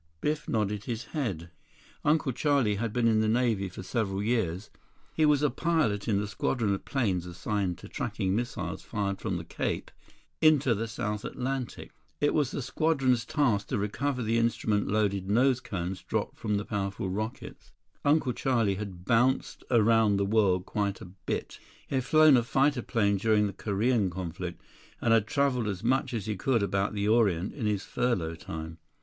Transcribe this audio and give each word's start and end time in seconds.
11 0.19 0.19
Biff 0.35 0.49
nodded 0.49 0.83
his 0.85 1.03
head. 1.13 1.51
Uncle 2.03 2.31
Charlie 2.31 2.77
had 2.77 2.91
been 2.91 3.07
in 3.07 3.19
the 3.21 3.27
Navy 3.27 3.69
for 3.69 3.83
several 3.83 4.23
years. 4.23 4.71
He 5.13 5.27
was 5.27 5.43
a 5.43 5.51
pilot 5.51 6.07
in 6.07 6.19
the 6.19 6.27
squadron 6.27 6.73
of 6.73 6.83
planes 6.85 7.27
assigned 7.27 7.77
to 7.77 7.87
tracking 7.87 8.35
missiles 8.35 8.81
fired 8.81 9.21
from 9.21 9.37
the 9.37 9.43
Cape 9.43 9.91
into 10.41 10.73
the 10.73 10.87
South 10.87 11.23
Atlantic. 11.23 11.91
It 12.19 12.33
was 12.33 12.49
the 12.49 12.63
squadron's 12.63 13.25
task 13.27 13.67
to 13.67 13.77
recover 13.77 14.23
the 14.23 14.39
instrument 14.39 14.87
loaded 14.87 15.29
nose 15.29 15.59
cones 15.59 16.01
dropped 16.01 16.35
from 16.35 16.57
the 16.57 16.65
powerful 16.65 17.11
rockets. 17.11 17.71
Uncle 18.03 18.33
Charlie 18.33 18.77
had 18.81 19.05
bounced 19.05 19.63
around 19.69 20.17
the 20.17 20.25
world 20.25 20.65
quite 20.65 20.99
a 21.01 21.05
bit. 21.29 21.59
He 21.87 21.93
had 21.93 22.03
flown 22.03 22.37
a 22.37 22.41
fighter 22.43 22.81
plane 22.81 23.17
during 23.17 23.45
the 23.45 23.53
Korean 23.53 24.09
conflict 24.09 24.63
and 24.99 25.13
had 25.13 25.27
traveled 25.27 25.67
as 25.67 25.83
much 25.83 26.11
as 26.15 26.25
he 26.25 26.35
could 26.35 26.63
about 26.63 26.95
the 26.95 27.07
Orient 27.07 27.53
on 27.55 27.67
his 27.67 27.83
furlough 27.83 28.33
time. 28.33 28.79